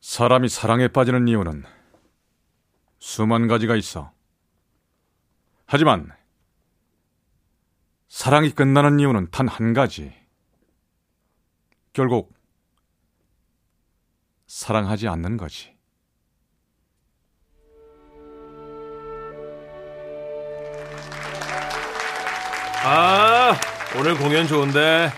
사람이 0.00 0.48
사랑에 0.48 0.86
빠지는 0.86 1.26
이유는 1.26 1.64
수만 3.00 3.48
가지가 3.48 3.74
있어. 3.74 4.12
하지만 5.66 6.12
사랑이 8.08 8.52
끝나는 8.52 9.00
이유는 9.00 9.32
단 9.32 9.48
한 9.48 9.72
가지. 9.72 10.14
결국 11.92 12.32
사랑하지 14.46 15.08
않는 15.08 15.36
거지. 15.36 15.73
아, 22.86 23.54
오늘 23.98 24.14
공연 24.14 24.46
좋은데. 24.46 25.10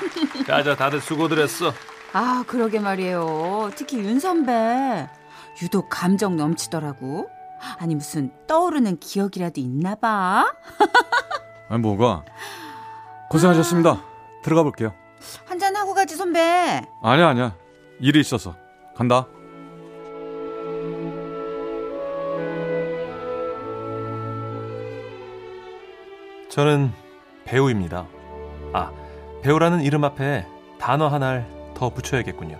자자, 0.46 0.76
다들 0.76 1.00
수고들 1.00 1.40
했어. 1.40 1.72
아, 2.12 2.44
그러게 2.46 2.78
말이에요. 2.78 3.72
특히 3.74 3.98
윤 3.98 4.20
선배. 4.20 5.08
유독 5.62 5.88
감정 5.88 6.36
넘치더라고. 6.36 7.28
아니, 7.80 7.96
무슨 7.96 8.30
떠오르는 8.46 8.98
기억이라도 9.00 9.60
있나 9.60 9.96
봐. 9.96 10.46
아니, 11.68 11.80
뭐가? 11.80 12.24
고생하셨습니다. 13.30 14.00
들어가 14.44 14.62
볼게요. 14.62 14.94
한잔 15.44 15.74
하고 15.74 15.92
가지, 15.92 16.14
선배. 16.14 16.82
아니야, 17.02 17.28
아니야. 17.28 17.56
일이 17.98 18.20
있어서. 18.20 18.54
간다. 18.94 19.26
저는 26.48 26.92
배우입니다. 27.46 28.06
아, 28.72 28.92
배우라는 29.42 29.82
이름 29.82 30.04
앞에 30.04 30.46
단어 30.78 31.08
하나를 31.08 31.46
더 31.74 31.90
붙여야겠군요. 31.90 32.58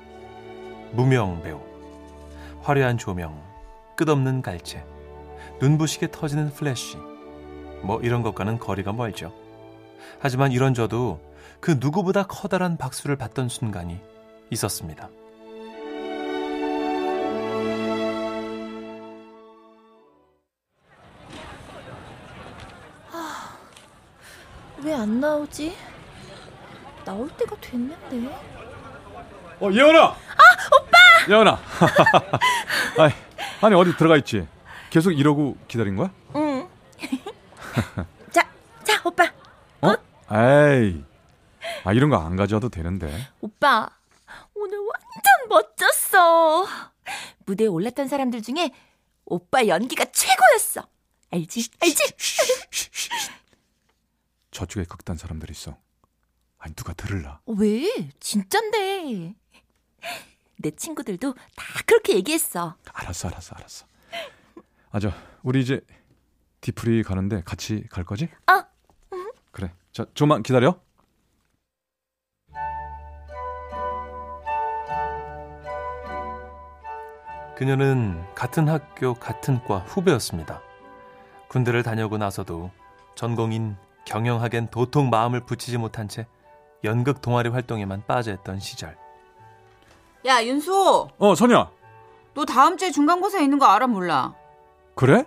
무명 0.93 1.43
배우. 1.43 1.61
화려한 2.62 2.97
조명, 2.97 3.43
끝없는 3.97 4.43
갈채, 4.43 4.84
눈부시게 5.61 6.11
터지는 6.11 6.51
플래시. 6.51 6.97
뭐 7.83 8.01
이런 8.01 8.23
것과는 8.23 8.59
거리가 8.59 8.93
멀죠. 8.93 9.33
하지만 10.19 10.53
이런 10.53 10.75
저도 10.75 11.21
그 11.61 11.77
누구보다 11.78 12.25
커다란 12.25 12.77
박수를 12.77 13.17
받던 13.17 13.48
순간이 13.48 14.00
있었습니다. 14.50 15.09
왜 24.87 24.95
안 24.95 25.19
나오지? 25.19 25.77
나올 27.05 27.29
때가 27.31 27.57
됐는데. 27.61 28.33
어, 29.61 29.71
예원아! 29.73 30.01
아, 30.05 30.17
오빠! 30.81 30.97
예원아. 31.29 31.59
아니, 32.99 33.13
아니, 33.63 33.75
어디 33.75 33.97
들어가 33.97 34.17
있지? 34.19 34.47
계속 34.91 35.11
이러고 35.11 35.57
기다린 35.67 35.97
거야? 35.97 36.13
응. 36.37 36.69
자, 38.31 38.49
자, 38.85 39.01
오빠. 39.05 39.25
어? 39.83 39.93
에이. 40.33 41.05
아, 41.85 41.93
이런 41.93 42.09
거 42.11 42.19
안 42.19 42.37
가져와도 42.37 42.69
되는데. 42.69 43.13
오빠, 43.41 43.89
오늘 44.55 44.79
완전 44.79 45.49
멋졌어. 45.49 46.65
무대에 47.45 47.67
올랐던 47.67 48.07
사람들 48.07 48.41
중에 48.43 48.71
오빠 49.25 49.67
연기가 49.67 50.05
최고였어. 50.05 50.87
알지? 51.33 51.71
알지? 51.81 52.05
저쪽에 54.56 54.87
극단 54.87 55.19
사람들 55.19 55.50
있어. 55.50 55.77
아니, 56.56 56.75
누가 56.75 56.94
들을라. 56.94 57.43
왜? 57.44 58.11
진짠데. 58.21 59.34
내 60.56 60.71
친구들도 60.71 61.34
다 61.55 61.65
그렇게 61.84 62.15
얘기했어. 62.15 62.75
알았어, 62.94 63.28
알았어, 63.28 63.55
알았어. 63.55 63.87
아, 64.93 64.99
저, 64.99 65.12
우리 65.43 65.61
이제 65.61 65.83
디프리 66.62 67.03
가는데 67.03 67.43
같이 67.44 67.84
갈 67.91 68.05
거지? 68.05 68.31
어. 68.50 68.65
그래. 69.50 69.75
자, 69.93 70.06
좀만 70.15 70.43
기다려. 70.43 70.81
그녀는 77.59 78.25
같은 78.34 78.71
학교 78.71 79.12
같은 79.12 79.62
과 79.65 79.81
후배였습니다. 79.81 80.62
군대를 81.49 81.83
다녀오고 81.83 82.17
나서도 82.17 82.71
전공인 83.17 83.77
경영학엔 84.06 84.69
도통 84.71 85.11
마음을 85.11 85.41
붙이지 85.41 85.77
못한 85.78 86.09
채 86.09 86.27
연극 86.84 87.21
동아리 87.21 87.49
활동에만 87.50 88.05
빠져있던 88.06 88.61
시절. 88.61 88.97
야, 90.25 90.43
윤수. 90.44 91.09
어, 91.19 91.34
선야. 91.34 91.71
너 92.34 92.44
다음 92.44 92.77
주에 92.77 92.91
중간고사 92.91 93.41
있는 93.41 93.59
거 93.59 93.67
알아, 93.67 93.87
몰라? 93.87 94.34
그래? 94.94 95.25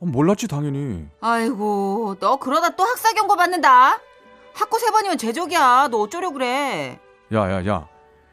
어, 0.00 0.06
몰랐지, 0.06 0.48
당연히. 0.48 1.08
아이고, 1.20 2.16
너 2.20 2.36
그러다 2.36 2.70
또 2.76 2.84
학사 2.84 3.12
경고 3.12 3.36
받는다. 3.36 3.98
학고 4.54 4.78
세 4.78 4.90
번이면 4.90 5.18
제적이야. 5.18 5.88
너 5.90 5.98
어쩌려 5.98 6.30
그래? 6.30 6.98
야, 7.32 7.50
야, 7.50 7.66
야. 7.66 7.88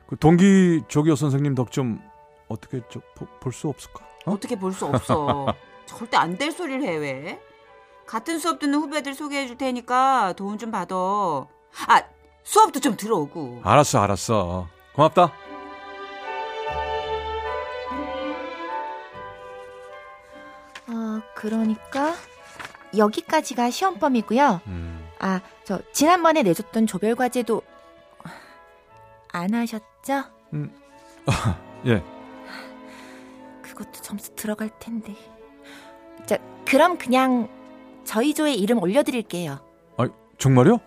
그 0.07 0.17
동기 0.17 0.83
조교 0.87 1.15
선생님 1.15 1.55
덕 1.55 1.71
좀 1.71 2.01
어떻게 2.47 2.81
볼 3.39 3.51
수 3.53 3.67
없을까? 3.69 4.05
어? 4.25 4.31
어떻게 4.33 4.55
볼 4.57 4.73
수 4.73 4.85
없어. 4.85 5.53
절대 5.85 6.17
안 6.17 6.37
될 6.37 6.51
소리를 6.51 6.83
해, 6.83 6.95
왜? 6.97 7.39
같은 8.07 8.39
수업 8.39 8.59
듣는 8.59 8.79
후배들 8.79 9.13
소개해 9.13 9.47
줄 9.47 9.57
테니까 9.57 10.33
도움 10.37 10.57
좀 10.57 10.71
받아. 10.71 10.95
아, 10.95 12.03
수업도 12.43 12.79
좀 12.79 12.95
들어오고. 12.95 13.61
알았어, 13.63 13.99
알았어. 13.99 14.67
고맙다. 14.95 15.23
어, 20.87 21.21
그러니까 21.35 22.13
여기까지가 22.95 23.69
시험범이고요. 23.69 24.61
음, 24.67 25.05
아, 25.19 25.41
저 25.65 25.81
지난번에 25.91 26.43
내줬던 26.43 26.87
조별 26.87 27.15
과제도 27.15 27.61
안 29.33 29.53
하셨죠? 29.53 30.23
예. 31.85 32.01
그것도 33.61 33.91
점수 34.01 34.33
들어갈 34.35 34.69
텐데. 34.79 35.13
자, 36.25 36.37
그럼 36.65 36.97
그냥 36.97 37.49
저희 38.07 38.33
조에 38.33 38.53
이름 38.53 38.81
올려드릴게요. 38.81 39.59
아, 39.97 40.07
정말요? 40.37 40.79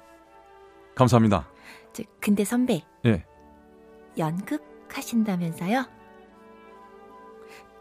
감사합니다. 0.94 1.46
저, 1.92 2.02
근데 2.18 2.44
선배, 2.44 2.82
예. 3.04 3.24
연극 4.16 4.62
하신다면서요? 4.90 5.84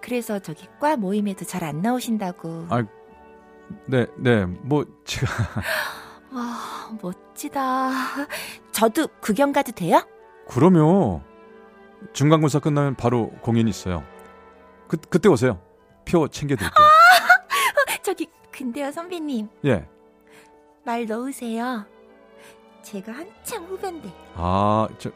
그래서 0.02 0.40
저기 0.40 0.68
과 0.80 0.98
모임에도 0.98 1.46
잘 1.46 1.64
안 1.64 1.82
나오신다고. 1.82 2.68
아, 2.70 2.84
네, 3.86 4.06
네. 4.18 4.46
뭐 4.46 4.86
제가 5.06 5.32
와, 6.34 6.98
멋지다. 7.02 7.92
저도 8.74 9.08
구경 9.22 9.54
가도 9.54 9.72
돼요? 9.72 10.06
그러면 10.50 11.24
중간고사 12.12 12.60
끝나면 12.60 12.96
바로 12.96 13.30
공연 13.42 13.68
있어요. 13.70 14.04
그 14.90 14.98
그때 14.98 15.30
오세요. 15.30 15.62
표 16.06 16.28
챙겨 16.28 16.56
드릴게요. 16.56 16.86
근데요, 18.60 18.92
선배님. 18.92 19.48
예. 19.66 19.88
말 20.84 21.06
넣으세요. 21.06 21.86
제가 22.84 23.14
한참 23.14 23.64
후배인데. 23.66 24.10
아, 24.36 24.88
저 24.98 25.12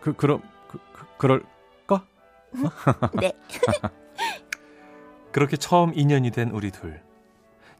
그 0.00 0.12
그럼 0.14 0.42
그, 0.68 0.78
그 0.92 1.06
그럴까? 1.18 2.04
네. 3.20 3.32
그렇게 5.32 5.56
처음 5.56 5.92
인연이 5.94 6.30
된 6.30 6.50
우리 6.50 6.70
둘. 6.70 7.02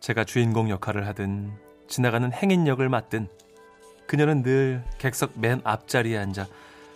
제가 0.00 0.24
주인공 0.24 0.68
역할을 0.68 1.06
하든 1.08 1.52
지나가는 1.88 2.32
행인 2.32 2.66
역을 2.66 2.88
맡든 2.88 3.28
그녀는 4.06 4.42
늘 4.42 4.84
객석 4.98 5.32
맨 5.36 5.60
앞자리에 5.64 6.18
앉아 6.18 6.46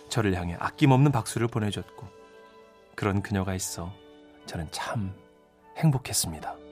저를 0.09 0.35
향해 0.35 0.55
아낌없는 0.59 1.11
박수를 1.11 1.47
보내줬고 1.47 2.07
그런 2.95 3.21
그녀가 3.21 3.55
있어 3.55 3.91
저는 4.45 4.67
참 4.71 5.13
행복했습니다. 5.77 6.62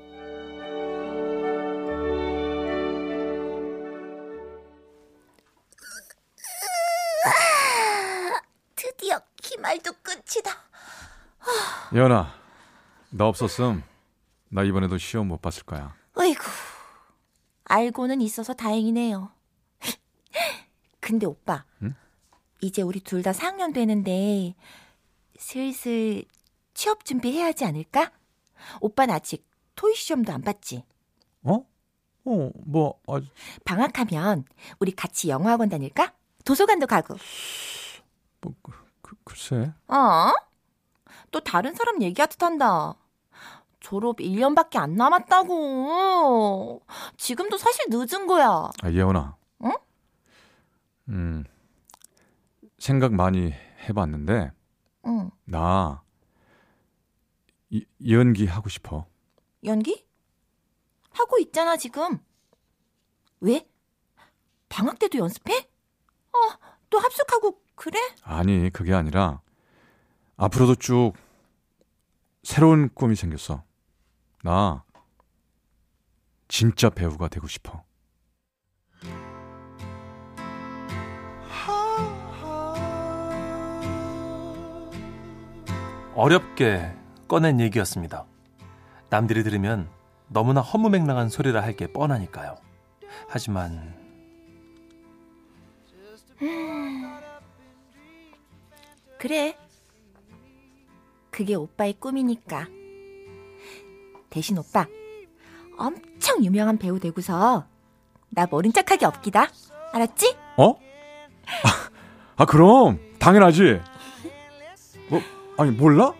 말도 9.71 9.93
끝이다. 10.03 10.51
예원아, 11.93 12.33
나 13.11 13.25
없었음. 13.27 13.83
나 14.49 14.63
이번에도 14.63 14.97
시험 14.97 15.29
못 15.29 15.41
봤을 15.41 15.63
거야. 15.63 15.95
어이구, 16.17 16.43
알고는 17.65 18.19
있어서 18.21 18.53
다행이네요. 18.53 19.31
근데 20.99 21.25
오빠, 21.25 21.63
응? 21.83 21.95
이제 22.59 22.81
우리 22.81 22.99
둘 22.99 23.23
다 23.23 23.31
4학년 23.31 23.73
되는데 23.73 24.55
슬슬 25.39 26.25
취업 26.73 27.05
준비해야 27.05 27.45
하지 27.47 27.63
않을까? 27.63 28.11
오빠는 28.81 29.15
아직 29.15 29.47
토익 29.75 29.95
시험도 29.95 30.33
안 30.33 30.41
봤지? 30.41 30.83
어? 31.43 31.65
어, 32.25 32.49
뭐, 32.65 32.99
아, 33.07 33.21
방학하면 33.63 34.43
우리 34.79 34.91
같이 34.91 35.29
영어학원 35.29 35.69
다닐까? 35.69 36.13
도서관도 36.45 36.87
가고. 36.87 37.15
뭐, 38.41 38.53
그, 38.61 38.71
그, 38.71 38.80
글쎄. 39.31 39.73
어? 39.87 40.33
또 41.31 41.39
다른 41.39 41.73
사람 41.73 42.01
얘기하듯 42.01 42.43
한다. 42.43 42.95
졸업 43.79 44.17
1년밖에 44.17 44.77
안 44.77 44.95
남았다고. 44.95 46.81
지금도 47.17 47.57
사실 47.57 47.85
늦은 47.89 48.27
거야. 48.27 48.69
아, 48.83 48.91
예원아. 48.91 49.37
응? 49.63 49.71
음, 51.09 51.43
생각 52.77 53.13
많이 53.13 53.51
해 53.53 53.93
봤는데, 53.93 54.51
응. 55.07 55.31
나, 55.45 56.03
이, 57.69 57.85
연기 58.07 58.45
하고 58.45 58.67
싶어. 58.69 59.05
연기? 59.63 60.05
하고 61.11 61.39
있잖아, 61.39 61.77
지금. 61.77 62.19
왜? 63.39 63.67
방학 64.69 64.99
때도 64.99 65.17
연습해? 65.17 65.57
어, 65.57 66.37
또 66.89 66.99
합숙하고 66.99 67.61
그래? 67.81 67.97
아니, 68.21 68.69
그게 68.69 68.93
아니라, 68.93 69.41
앞으로도 70.37 70.75
쭉, 70.75 71.13
새로운 72.43 72.89
꿈이 72.93 73.15
생겼어. 73.15 73.63
나, 74.43 74.83
진짜 76.47 76.91
배우가 76.91 77.27
되고 77.27 77.47
싶어. 77.47 77.83
어렵게 86.15 86.93
꺼낸 87.27 87.59
얘기였습니다. 87.59 88.25
남들이 89.09 89.43
들으면 89.43 89.89
너무나 90.27 90.61
허무맹랑한 90.61 91.29
소리라 91.29 91.61
할 91.61 91.75
게 91.75 91.87
뻔하니까요. 91.91 92.55
하지만 93.27 93.95
그래. 99.21 99.55
그게 101.29 101.53
오빠의 101.53 101.93
꿈이니까. 101.99 102.65
대신 104.31 104.57
오빠, 104.57 104.87
엄청 105.77 106.43
유명한 106.43 106.79
배우 106.79 106.99
되고서 106.99 107.67
나 108.29 108.47
모른 108.49 108.73
척하게 108.73 109.05
없기다. 109.05 109.47
알았지? 109.93 110.35
어? 110.57 110.73
아, 112.35 112.45
그럼 112.45 112.99
당연하지. 113.19 113.79
뭐 115.11 115.21
아니 115.59 115.69
몰라? 115.69 116.13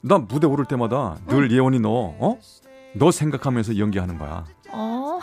난 0.00 0.26
무대 0.26 0.48
오를 0.48 0.64
때마다 0.64 1.18
늘 1.28 1.52
예원이 1.52 1.78
너 1.78 2.16
어? 2.18 2.40
너 2.96 3.12
생각하면서 3.12 3.78
연기하는 3.78 4.18
거야. 4.18 4.44
어. 4.72 5.20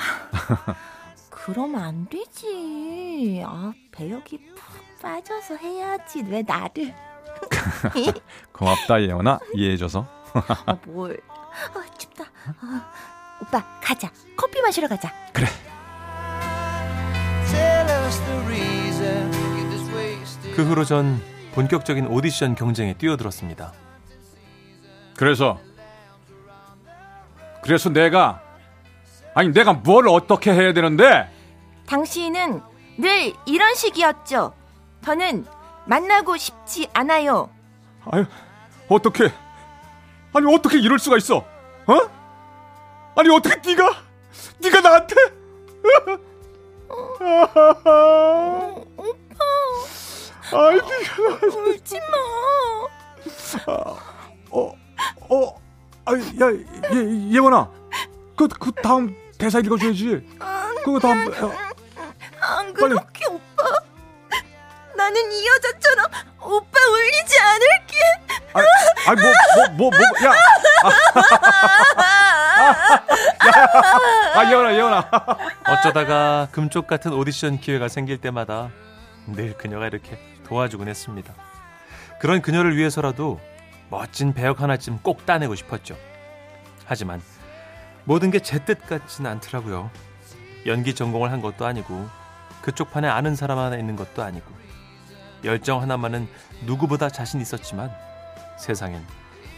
그러면 1.29 1.81
안 1.81 2.07
되지. 2.07 3.43
아, 3.45 3.73
배역이 3.91 4.37
푹 4.55 5.01
빠져서 5.01 5.57
해야지. 5.57 6.23
왜 6.29 6.41
나를? 6.41 6.95
고맙다 8.51 9.01
예원아 9.01 9.39
이해해줘서. 9.53 10.05
아, 10.65 10.77
뭘. 10.85 11.19
아, 11.29 11.97
춥다. 11.97 12.23
아, 12.61 12.91
오빠, 13.41 13.63
가자. 13.81 14.11
커피 14.35 14.61
마시러 14.61 14.87
가자. 14.87 15.11
그래. 15.33 15.47
그 20.55 20.63
후로 20.63 20.85
전 20.85 21.21
본격적인 21.53 22.07
오디션 22.07 22.55
경쟁에 22.55 22.95
뛰어들었습니다. 22.95 23.73
그래서 25.15 25.59
그래서 27.61 27.89
내가 27.89 28.41
아니 29.35 29.51
내가 29.53 29.73
뭘 29.73 30.07
어떻게 30.07 30.51
해야 30.51 30.73
되는데? 30.73 31.31
당신은 31.87 32.61
늘 32.97 33.33
이런 33.45 33.75
식이었죠. 33.75 34.53
저는 35.05 35.45
만나고 35.85 36.37
싶지 36.37 36.89
않아요. 36.93 37.49
아유 38.11 38.25
어떻게 38.89 39.31
아니 40.33 40.53
어떻게 40.53 40.77
이럴 40.79 40.99
수가 40.99 41.17
있어? 41.17 41.37
어? 41.37 41.99
아니 43.15 43.29
어떻게 43.29 43.55
네가 43.69 44.03
네가 44.59 44.81
나한테? 44.81 45.15
오빠, 48.97 49.43
아이 50.53 50.75
네가 50.75 51.45
울지 51.57 51.99
마. 51.99 52.03
어, 54.51 54.73
어, 55.29 55.61
아, 56.05 56.13
야, 56.13 56.51
예, 56.93 57.31
예원아, 57.33 57.69
그, 58.35 58.47
그 58.47 58.71
다음 58.71 59.15
대사 59.37 59.59
읽어줘야지. 59.59 60.25
그거 60.83 60.99
다음, 60.99 61.27
어, 61.43 61.51
안 62.39 62.73
빨리. 62.73 62.73
그렇게 62.73 62.95
오빠. 62.95 63.07
나는 65.07 65.31
이 65.31 65.47
여자처럼 65.47 66.05
오빠 66.41 66.79
울리지 66.91 67.39
않을게. 67.39 67.97
아, 68.53 68.59
아, 69.09 69.15
뭐, 69.15 69.23
뭐, 69.77 69.89
뭐, 69.89 69.91
뭐, 69.91 70.29
야, 70.29 70.33
아, 74.35 74.51
예원아, 74.51 74.73
예원아. 74.73 75.09
어쩌다가 75.69 76.49
금쪽 76.51 76.87
같은 76.87 77.13
오디션 77.13 77.59
기회가 77.61 77.87
생길 77.87 78.17
때마다 78.19 78.69
늘 79.27 79.53
그녀가 79.57 79.87
이렇게 79.87 80.19
도와주곤 80.45 80.89
했습니다. 80.89 81.33
그런 82.19 82.41
그녀를 82.41 82.75
위해서라도 82.75 83.39
멋진 83.89 84.33
배역 84.33 84.59
하나쯤 84.59 84.99
꼭 85.03 85.25
따내고 85.25 85.55
싶었죠. 85.55 85.95
하지만 86.85 87.21
모든 88.03 88.29
게 88.29 88.39
제 88.39 88.59
뜻 88.65 88.85
같지는 88.87 89.31
않더라고요. 89.31 89.89
연기 90.65 90.93
전공을 90.93 91.31
한 91.31 91.41
것도 91.41 91.65
아니고 91.65 92.09
그쪽 92.61 92.91
판에 92.91 93.07
아는 93.07 93.37
사람 93.37 93.57
하나 93.57 93.77
있는 93.77 93.95
것도 93.95 94.21
아니고 94.21 94.57
열정 95.43 95.81
하나만은 95.81 96.27
누구보다 96.65 97.09
자신 97.09 97.41
있었지만 97.41 97.91
세상엔 98.57 99.05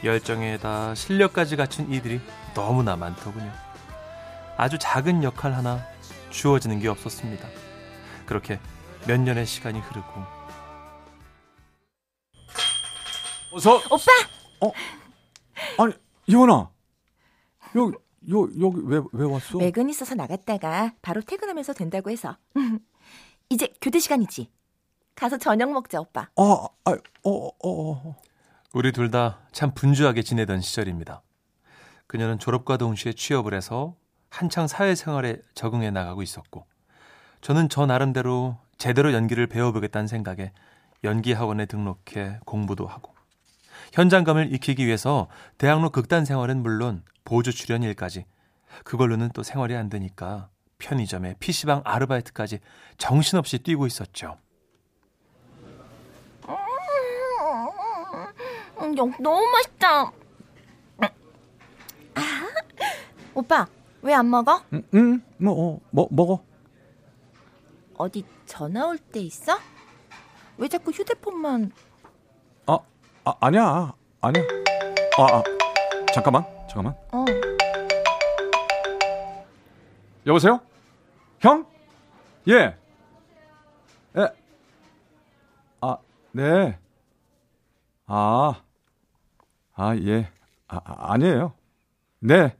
열정에다 0.03 0.95
실력까지 0.95 1.55
갖춘 1.55 1.91
이들이 1.91 2.21
너무나 2.53 2.95
많더군요. 2.95 3.51
아주 4.57 4.77
작은 4.77 5.23
역할 5.23 5.53
하나 5.53 5.85
주어지는 6.29 6.79
게 6.79 6.87
없었습니다. 6.87 7.47
그렇게 8.25 8.59
몇 9.07 9.19
년의 9.19 9.45
시간이 9.45 9.79
흐르고 9.79 10.39
어서, 13.51 13.77
오빠, 13.77 14.71
아니, 15.79 15.93
예원아. 16.29 16.69
여기, 17.75 17.97
여, 18.31 18.47
여기 18.61 18.77
왜, 18.83 19.01
왜 19.11 19.25
왔어? 19.25 19.57
외근 19.57 19.89
있어서 19.89 20.13
나갔다가 20.13 20.93
바로 21.01 21.21
퇴근하면서 21.21 21.73
된다고 21.73 22.11
해서. 22.11 22.37
이제 23.49 23.73
교대 23.81 23.97
시간이지. 23.97 24.51
가서 25.15 25.37
저녁 25.37 25.71
먹자, 25.71 25.99
오빠. 25.99 26.29
아, 26.35 26.67
아, 26.85 26.91
어, 27.23 27.31
어, 27.47 27.51
어. 27.63 28.15
우리 28.73 28.91
둘 28.91 29.09
다 29.11 29.39
참 29.51 29.73
분주하게 29.73 30.21
지내던 30.21 30.61
시절입니다. 30.61 31.21
그녀는 32.07 32.39
졸업과 32.39 32.77
동시에 32.77 33.13
취업을 33.13 33.53
해서 33.53 33.95
한창 34.29 34.67
사회생활에 34.67 35.37
적응해 35.55 35.89
나가고 35.91 36.21
있었고 36.21 36.65
저는 37.41 37.69
저 37.69 37.85
나름대로 37.85 38.57
제대로 38.77 39.11
연기를 39.13 39.47
배워보겠다는 39.47 40.07
생각에 40.07 40.51
연기 41.03 41.33
학원에 41.33 41.65
등록해 41.65 42.39
공부도 42.45 42.85
하고 42.87 43.13
현장감을 43.93 44.53
익히기 44.53 44.85
위해서 44.85 45.27
대학로 45.57 45.89
극단 45.89 46.25
생활은 46.25 46.61
물론 46.61 47.03
보조 47.25 47.51
출연 47.51 47.81
일까지 47.83 48.25
그걸로는 48.83 49.29
또 49.33 49.41
생활이 49.43 49.75
안 49.75 49.89
되니까 49.89 50.49
편의점에 50.77 51.35
PC방 51.39 51.81
아르바이트까지 51.85 52.59
정신없이 52.97 53.59
뛰고 53.59 53.87
있었죠. 53.87 54.37
음, 58.81 58.97
영- 58.97 59.13
너무 59.19 59.45
맛있다. 59.51 60.11
아, 61.01 61.09
오빠, 63.33 63.67
왜 64.01 64.13
안 64.13 64.29
먹어? 64.29 64.61
응, 64.73 64.83
응, 64.93 65.23
뭐, 65.37 65.53
어, 65.75 65.79
뭐, 65.91 66.07
먹어. 66.11 66.43
어디 67.97 68.23
전화 68.45 68.87
올 68.87 68.97
때 68.97 69.19
있어? 69.19 69.57
왜 70.57 70.67
자꾸 70.67 70.91
휴대폰만 70.91 71.71
아, 72.65 72.79
아, 73.25 73.33
아니야, 73.41 73.93
아니야. 74.21 74.43
아, 75.17 75.37
아, 75.37 75.43
잠깐만, 76.13 76.43
잠깐만. 76.67 76.93
어 77.11 77.25
여보세요? 80.25 80.59
형? 81.41 81.65
예. 82.47 82.75
예. 84.17 84.27
아, 85.81 85.97
네. 86.31 86.77
아, 88.05 88.61
아, 89.79 89.95
예. 89.95 90.29
아, 90.67 90.81
아, 90.83 91.13
아니에요. 91.13 91.53
네. 92.19 92.57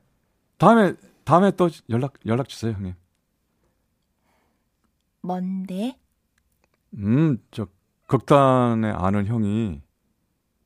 다음에, 0.56 0.94
다음에 1.24 1.50
또 1.50 1.68
연락, 1.90 2.14
연락 2.24 2.48
주세요, 2.48 2.72
형님. 2.72 2.94
뭔데? 5.20 5.98
음, 6.94 7.36
저, 7.50 7.66
극단에 8.06 8.88
아는 8.90 9.26
형이 9.26 9.82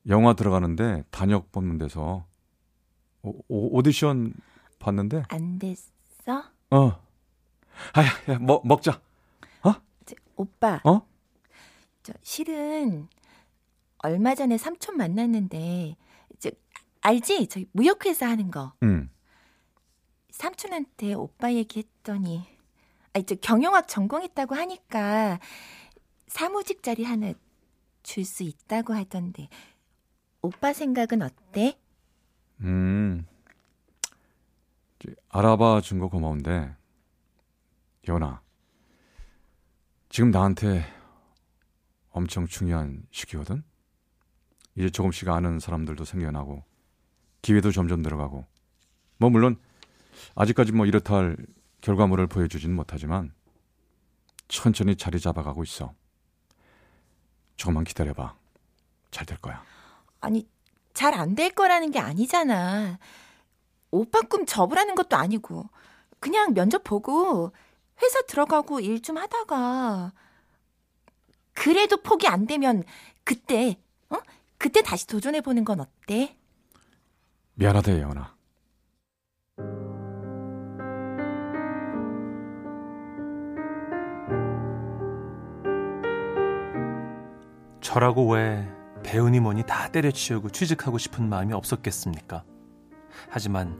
영화 0.09 0.35
들어가는데 0.35 1.03
단역 1.11 1.51
뽑는 1.51 1.77
데서 1.79 2.25
오, 3.23 3.31
오, 3.49 3.77
오디션 3.77 4.33
봤는데, 4.79 5.25
안 5.29 5.59
됐어? 5.59 6.45
어. 6.71 6.89
아, 7.95 8.01
야, 8.01 8.33
야, 8.33 8.39
먹, 8.39 8.65
먹자. 8.65 9.01
저, 10.07 10.15
오빠. 10.37 10.81
어? 10.85 11.05
저 12.05 12.13
실은 12.23 13.09
얼마 13.99 14.37
전에 14.37 14.57
삼촌 14.57 14.97
만났는데 14.99 15.97
저 15.99 16.14
알지? 17.09 17.47
저희 17.49 17.67
무역회사 17.73 18.27
하는 18.29 18.51
거. 18.51 18.73
응. 18.83 19.11
삼촌한테 20.31 21.13
오빠 21.15 21.53
얘기했더니 21.53 22.45
아니 23.13 23.25
저 23.27 23.35
경영학 23.37 23.87
전공했다고 23.87 24.55
하니까 24.57 25.39
사무직 26.27 26.83
자리 26.83 27.05
하나 27.05 27.33
줄 28.03 28.25
수 28.25 28.43
있다고 28.43 28.95
하던데 28.95 29.49
오빠 30.43 30.73
생각은 30.73 31.23
어때? 31.23 31.79
음. 32.61 33.27
저, 34.99 35.11
알아봐 35.29 35.81
준 35.83 36.01
거 36.01 36.09
고마운데, 36.09 36.75
연아. 38.09 38.43
지금 40.09 40.31
나한테 40.31 40.85
엄청 42.11 42.47
중요한 42.47 43.07
시기거든? 43.11 43.63
이제 44.77 44.89
조금씩 44.91 45.29
아는 45.29 45.59
사람들도 45.61 46.05
생겨나고, 46.05 46.63
기회도 47.45 47.73
점점 47.73 48.01
늘어가고, 48.01 48.47
뭐, 49.19 49.29
물론, 49.31 49.57
아직까지 50.35 50.73
뭐 50.73 50.87
이렇다 50.87 51.15
할 51.17 51.37
결과물을 51.83 52.27
보여주진 52.27 52.75
못하지만, 52.75 53.35
천천히 54.49 54.97
자리 54.97 55.21
잡아가고 55.21 55.63
있어. 55.63 55.93
조금만 57.57 57.85
기다려봐. 57.85 58.35
잘 59.11 59.27
될 59.27 59.39
거야. 59.39 59.63
아니 60.21 60.49
잘 60.95 61.15
안 61.15 61.35
될 61.35 61.51
거라는 61.51 61.91
게 61.91 61.99
아니잖아. 62.01 62.99
오빠 63.91 64.21
꿈 64.23 64.45
접으라는 64.47 64.95
것도 64.97 65.17
아니고 65.17 65.69
그냥 66.19 66.53
면접 66.55 66.83
보고 66.83 67.53
회사 68.03 68.23
들어가고 68.23 68.81
일 68.81 69.01
좀 69.03 69.19
하다가 69.19 70.13
그래도 71.53 71.97
포기 71.99 72.27
안 72.27 72.47
되면 72.47 72.83
그때 73.23 73.79
어? 74.11 74.17
그때 74.59 74.83
다시 74.83 75.07
도전해 75.07 75.41
보는 75.43 75.65
건 75.65 75.81
어때? 75.81 76.37
미안하다, 77.57 77.93
예원아. 77.93 78.35
저라고 87.81 88.33
왜 88.33 88.67
배우니 89.03 89.41
뭐니 89.41 89.65
다 89.65 89.89
때려치우고 89.91 90.51
취직하고 90.51 90.99
싶은 90.99 91.29
마음이 91.29 91.53
없었겠습니까? 91.53 92.45
하지만 93.29 93.79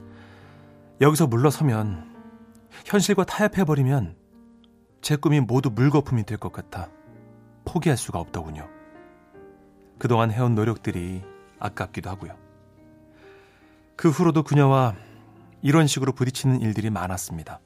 여기서 1.01 1.27
물러서면 1.27 2.13
현실과 2.85 3.25
타협해버리면 3.25 4.17
제 5.01 5.17
꿈이 5.17 5.41
모두 5.41 5.71
물거품이 5.71 6.25
될 6.25 6.39
것 6.39 6.53
같아 6.53 6.89
포기할 7.65 7.97
수가 7.97 8.19
없더군요. 8.19 8.69
그동안 9.99 10.31
해온 10.31 10.55
노력들이 10.55 11.23
아깝기도 11.59 12.11
하고요. 12.11 12.44
그 13.97 14.11
후로도 14.11 14.43
그녀와 14.43 14.95
이런 15.63 15.87
식으로 15.87 16.13
부딪히는 16.13 16.61
일들이 16.61 16.91
많았습니다. 16.91 17.61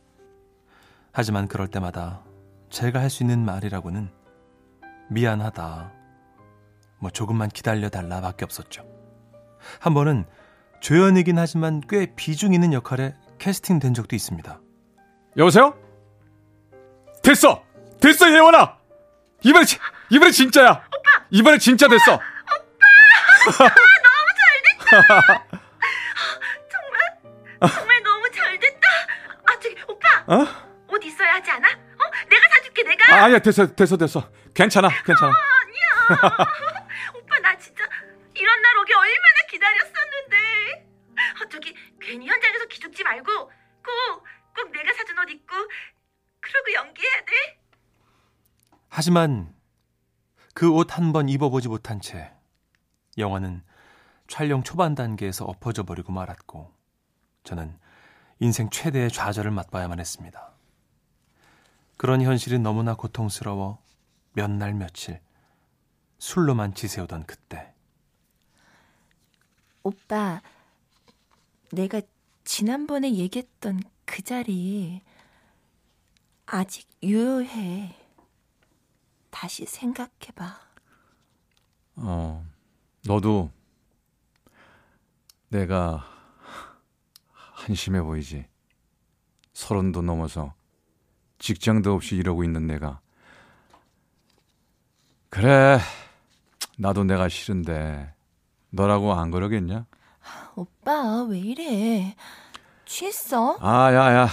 하지만 1.12 1.48
그럴 1.48 1.68
때마다 1.68 2.22
제가 2.70 3.00
할 3.00 3.10
수 3.10 3.22
있는 3.22 3.44
말이라고는 3.44 4.10
미안하다. 5.08 5.92
뭐 7.00 7.10
조금만 7.10 7.48
기다려 7.48 7.88
달라 7.88 8.20
밖에 8.20 8.44
없었죠. 8.44 8.84
한 9.80 9.94
번은 9.94 10.26
조연이긴 10.80 11.38
하지만 11.38 11.80
꽤 11.88 12.14
비중 12.14 12.52
있는 12.54 12.72
역할에 12.72 13.14
캐스팅된 13.38 13.94
적도 13.94 14.14
있습니다. 14.14 14.60
여보세요? 15.36 15.76
됐어! 17.22 17.62
됐어, 18.00 18.30
예원아! 18.30 18.76
이번에, 19.44 19.64
지- 19.64 19.78
이번에 20.10 20.30
진짜야! 20.30 20.70
오빠! 20.70 21.26
이번에 21.30 21.58
진짜 21.58 21.88
됐어! 21.88 22.14
오빠! 22.14 23.70
정말 24.90 25.48
어? 30.28 30.46
옷 30.88 31.04
있어야 31.04 31.34
하지 31.34 31.50
않아? 31.50 31.68
어? 31.68 32.10
내가 32.28 32.48
사줄게 32.48 32.82
내가. 32.82 33.14
아, 33.14 33.24
아니야, 33.24 33.38
됐어, 33.38 33.66
됐어, 33.74 33.96
됐어. 33.96 34.30
괜찮아, 34.54 34.88
괜찮아. 35.04 35.32
오빠 37.14 37.38
나 37.40 37.56
진짜 37.58 37.84
이런 38.34 38.62
날 38.62 38.76
오기 38.78 38.92
얼마나 38.94 39.46
기다렸었는데. 39.50 40.88
어, 41.42 41.48
저기 41.50 41.74
괜히 42.00 42.26
현장에서 42.26 42.66
기죽지 42.66 43.02
말고 43.04 43.50
꼭 43.82 44.24
꼭 44.56 44.72
내가 44.72 44.92
사준 44.92 45.16
옷 45.20 45.30
입고 45.30 45.54
그러고 46.40 46.72
연기해야 46.74 47.20
돼. 47.24 47.60
하지만 48.88 49.54
그 50.54 50.72
옷 50.74 50.90
한 50.98 51.12
번 51.12 51.28
입어보지 51.28 51.68
못한 51.68 52.00
채 52.00 52.32
영화는 53.18 53.62
촬영 54.26 54.64
초반 54.64 54.96
단계에서 54.96 55.44
엎어져 55.44 55.84
버리고 55.84 56.12
말았고 56.12 56.74
저는 57.44 57.78
인생 58.40 58.70
최대의 58.70 59.10
좌절을 59.10 59.50
맛봐야만 59.50 59.98
했습니다. 60.00 60.52
그런 61.96 62.22
현실이 62.22 62.58
너무나 62.60 62.94
고통스러워 62.94 63.82
몇 64.32 64.50
날 64.50 64.74
며칠 64.74 65.20
술로만 66.18 66.74
지새우던 66.74 67.26
그때 67.26 67.72
오빠 69.82 70.40
내가 71.72 72.00
지난번에 72.44 73.12
얘기했던 73.14 73.80
그 74.04 74.22
자리 74.22 75.02
아직 76.46 76.88
유효해. 77.02 77.94
다시 79.30 79.66
생각해봐. 79.66 80.58
어, 81.96 82.46
너도 83.04 83.50
내가 85.50 86.04
한심해 87.68 88.00
보이지. 88.00 88.46
서른도 89.52 90.00
넘어서 90.00 90.54
직장도 91.38 91.92
없이 91.92 92.16
이러고 92.16 92.42
있는 92.42 92.66
내가. 92.66 93.00
그래, 95.28 95.78
나도 96.78 97.04
내가 97.04 97.28
싫은데 97.28 98.14
너라고 98.70 99.12
안 99.12 99.30
그러겠냐? 99.30 99.84
오빠 100.56 101.24
왜 101.24 101.38
이래? 101.38 102.16
취했어? 102.86 103.58
아, 103.60 103.92
야, 103.92 104.14
야, 104.14 104.28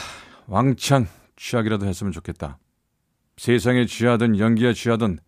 왕창 0.47 1.05
취하기라도 1.35 1.85
했으면 1.87 2.13
좋겠다. 2.13 2.57
세상에 3.35 3.85
취하든 3.85 4.39
연기에 4.39 4.71
취하든 4.71 5.19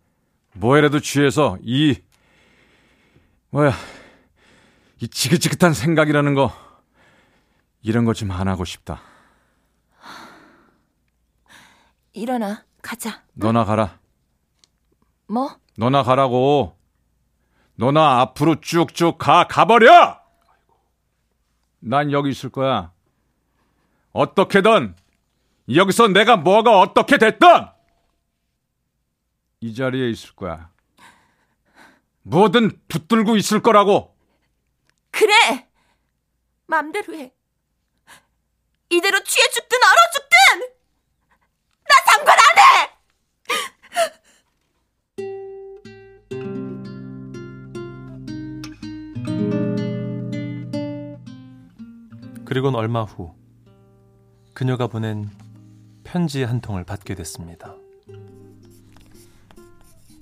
뭐에라도 0.54 0.98
취해서 1.00 1.58
이 1.60 1.94
뭐야 3.50 3.72
이 5.00 5.08
지긋지긋한 5.08 5.74
생각이라는 5.74 6.32
거 6.34 6.67
이런 7.88 8.04
거 8.04 8.12
좀 8.12 8.30
안 8.30 8.48
하고 8.48 8.66
싶다. 8.66 9.00
일어나 12.12 12.62
가자. 12.82 13.22
너나 13.32 13.64
가라. 13.64 13.98
뭐? 15.26 15.58
너나 15.78 16.02
가라고. 16.02 16.76
너나 17.76 18.20
앞으로 18.20 18.60
쭉쭉 18.60 19.16
가 19.16 19.44
가버려. 19.44 20.20
난 21.78 22.12
여기 22.12 22.28
있을 22.28 22.50
거야. 22.50 22.92
어떻게든 24.12 24.94
여기서 25.74 26.08
내가 26.08 26.36
뭐가 26.36 26.80
어떻게 26.80 27.16
됐든 27.16 27.48
이 29.60 29.74
자리에 29.74 30.10
있을 30.10 30.34
거야. 30.34 30.70
뭐든 32.22 32.82
붙들고 32.88 33.36
있을 33.38 33.62
거라고. 33.62 34.14
그래. 35.10 35.66
맘대로 36.66 37.14
해. 37.14 37.32
이대로 38.90 39.22
취해 39.24 39.46
죽든 39.48 39.78
얼어 39.78 39.96
죽든 40.14 40.36
나 41.84 41.94
상관 42.06 42.38
안 42.38 42.42
해. 42.58 42.88
그리곤 52.44 52.74
얼마 52.74 53.02
후 53.02 53.34
그녀가 54.54 54.86
보낸 54.86 55.28
편지 56.02 56.42
한 56.42 56.62
통을 56.62 56.84
받게 56.84 57.14
됐습니다. 57.14 57.74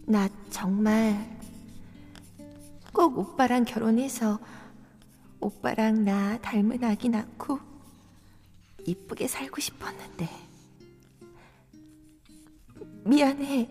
나 0.09 0.29
정말 0.51 1.25
꼭 2.93 3.17
오빠랑 3.17 3.65
결혼해서 3.65 4.41
오빠랑 5.39 6.05
나 6.05 6.39
닮은 6.39 6.83
아기 6.83 7.09
낳고 7.09 7.76
이쁘게 8.87 9.29
살고 9.29 9.61
싶었는데 9.61 10.29
미안해. 13.05 13.69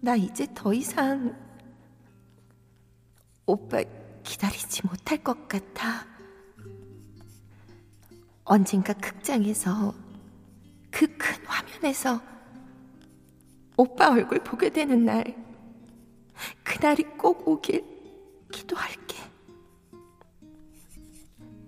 나 0.00 0.16
이제 0.16 0.46
더 0.54 0.74
이상 0.74 1.34
오빠 3.46 3.82
기다리지 4.22 4.86
못할 4.86 5.22
것 5.22 5.48
같아. 5.48 6.06
언젠가 8.44 8.92
극장에서 8.94 9.94
그 10.90 11.06
큰 11.24 11.44
화면에서 11.46 12.20
오빠 13.76 14.10
얼굴 14.10 14.38
보게 14.40 14.70
되는 14.70 15.04
날, 15.04 15.24
그날이 16.62 17.02
꼭 17.02 17.48
오길 17.48 17.84
기도할게. 18.52 19.16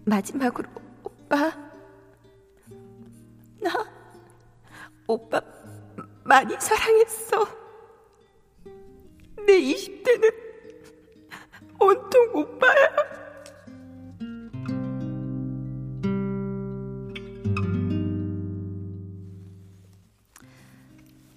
마지막으로 0.05 0.69
오빠, 1.03 1.66
많이 6.37 6.55
사랑했어. 6.61 7.47
내 9.47 9.59
20대는 9.59 10.35
온통 11.81 12.35
오빠야. 12.35 12.89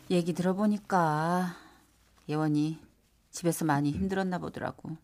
얘기 0.10 0.34
들어보니까 0.34 1.56
예원이 2.28 2.82
집에서 3.32 3.64
많이 3.64 3.92
힘들었나 3.92 4.38
보더라고. 4.38 4.98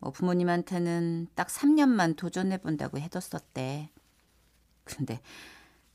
뭐 0.00 0.10
부모님한테는 0.10 1.28
딱 1.36 1.46
3년만 1.46 2.16
도전해 2.16 2.58
본다고 2.58 2.98
해뒀었대. 2.98 3.88
근데 4.82 5.20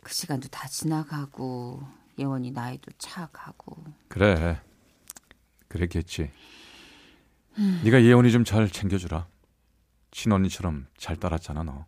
그 0.02 0.14
시간도 0.14 0.48
다 0.48 0.70
지나가고 0.70 2.00
예원이 2.20 2.52
나이도 2.52 2.92
차가고. 2.98 3.84
그래. 4.10 4.62
그랬겠지. 5.70 6.32
네가 7.84 8.04
예원이 8.04 8.32
좀 8.32 8.44
잘 8.44 8.70
챙겨주라. 8.70 9.28
친언니처럼 10.12 10.88
잘 10.98 11.16
따랐잖아 11.18 11.64
너. 11.64 11.86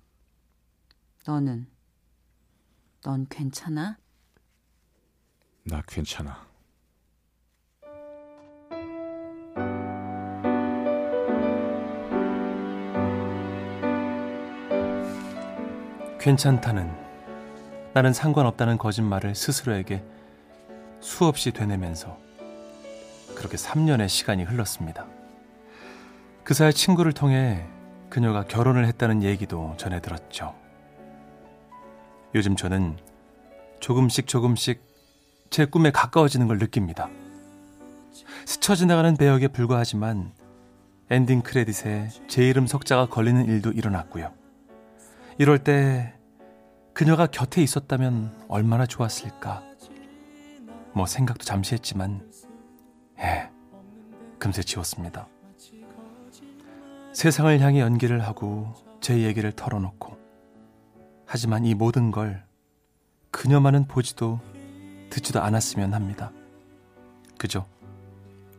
너는 1.27 1.67
넌 3.03 3.25
괜찮아? 3.29 3.97
나 5.63 5.81
괜찮아. 5.87 6.47
괜찮다는 16.19 16.91
나는 17.93 18.13
상관없다는 18.13 18.77
거짓말을 18.77 19.35
스스로에게 19.35 20.03
수없이 21.01 21.51
되뇌면서 21.51 22.17
그렇게 23.35 23.57
3년의 23.57 24.07
시간이 24.07 24.43
흘렀습니다. 24.43 25.05
그 26.43 26.53
사이 26.53 26.73
친구를 26.73 27.11
통해 27.11 27.65
그녀가 28.09 28.45
결혼을 28.45 28.85
했다는 28.85 29.23
얘기도 29.23 29.73
전해 29.77 30.01
들었죠. 30.01 30.55
요즘 32.35 32.55
저는 32.55 32.97
조금씩 33.79 34.27
조금씩 34.27 34.81
제 35.49 35.65
꿈에 35.65 35.91
가까워지는 35.91 36.47
걸 36.47 36.59
느낍니다. 36.59 37.09
스쳐 38.45 38.75
지나가는 38.75 39.15
배역에 39.15 39.47
불과하지만 39.47 40.31
엔딩 41.09 41.41
크레딧에 41.41 42.09
제 42.27 42.47
이름 42.47 42.67
석자가 42.67 43.07
걸리는 43.07 43.45
일도 43.45 43.71
일어났고요. 43.71 44.31
이럴 45.37 45.59
때 45.59 46.13
그녀가 46.93 47.25
곁에 47.25 47.61
있었다면 47.61 48.45
얼마나 48.47 48.85
좋았을까. 48.85 49.70
뭐 50.93 51.05
생각도 51.05 51.43
잠시 51.43 51.73
했지만, 51.73 52.31
예, 53.19 53.49
금세 54.39 54.63
지웠습니다. 54.63 55.27
세상을 57.13 57.59
향해 57.59 57.79
연기를 57.79 58.21
하고 58.21 58.73
제 58.99 59.19
얘기를 59.23 59.51
털어놓고, 59.51 60.17
하지만 61.25 61.65
이 61.65 61.73
모든 61.73 62.11
걸 62.11 62.43
그녀만은 63.31 63.87
보지도 63.87 64.39
듣지도 65.09 65.41
않았으면 65.41 65.93
합니다. 65.93 66.31
그저 67.37 67.65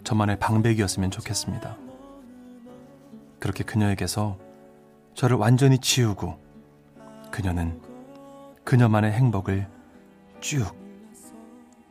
저만의 0.04 0.38
방백이었으면 0.38 1.10
좋겠습니다. 1.10 1.76
그렇게 3.38 3.64
그녀에게서 3.64 4.38
저를 5.14 5.36
완전히 5.36 5.78
지우고 5.78 6.38
그녀는 7.30 7.80
그녀만의 8.64 9.12
행복을 9.12 9.68
쭉 10.40 10.81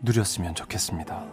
누렸으면 0.02 0.56
좋겠습니다. 0.56 1.26